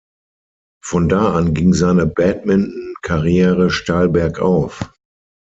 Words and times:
Von 0.83 1.09
da 1.09 1.35
an 1.35 1.53
ging 1.53 1.75
seine 1.75 2.07
Badminton-Karriere 2.07 3.69
steil 3.69 4.09
bergauf. 4.09 4.89